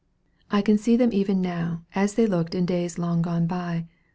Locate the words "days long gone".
2.65-3.45